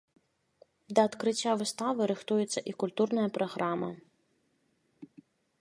[0.99, 3.95] Да адкрыцця выставы рыхтуецца і культурная праграма.